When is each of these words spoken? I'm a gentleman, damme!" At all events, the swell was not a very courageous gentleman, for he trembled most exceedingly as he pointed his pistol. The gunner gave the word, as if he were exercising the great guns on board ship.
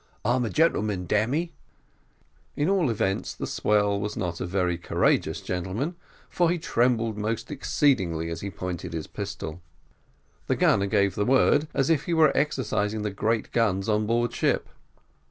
I'm 0.25 0.43
a 0.45 0.49
gentleman, 0.49 1.05
damme!" 1.05 1.49
At 2.57 2.67
all 2.67 2.89
events, 2.89 3.35
the 3.35 3.45
swell 3.45 3.99
was 3.99 4.17
not 4.17 4.41
a 4.41 4.47
very 4.47 4.75
courageous 4.75 5.41
gentleman, 5.41 5.95
for 6.27 6.49
he 6.49 6.57
trembled 6.57 7.19
most 7.19 7.51
exceedingly 7.51 8.31
as 8.31 8.41
he 8.41 8.49
pointed 8.49 8.93
his 8.93 9.05
pistol. 9.05 9.61
The 10.47 10.55
gunner 10.55 10.87
gave 10.87 11.13
the 11.13 11.23
word, 11.23 11.67
as 11.75 11.91
if 11.91 12.05
he 12.05 12.15
were 12.15 12.35
exercising 12.35 13.03
the 13.03 13.11
great 13.11 13.51
guns 13.51 13.87
on 13.87 14.07
board 14.07 14.33
ship. 14.33 14.69